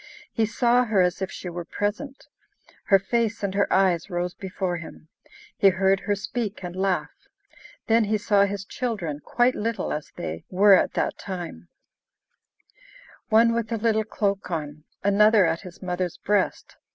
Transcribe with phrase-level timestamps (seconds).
[0.31, 2.25] He saw her as if she were present;
[2.85, 5.09] her face and her eyes rose before him;
[5.55, 7.27] he heard her speak and laugh.
[7.85, 11.67] Then he saw his children, quite little, as they were at that time:
[13.29, 16.77] one with a little cloak on, another at his mother's breast.